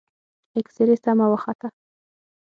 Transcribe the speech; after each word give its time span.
اكسرې 0.59 0.95
سمه 1.03 1.25
وخته. 1.31 1.67